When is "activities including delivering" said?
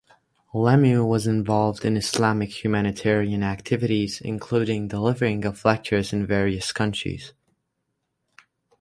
3.43-5.45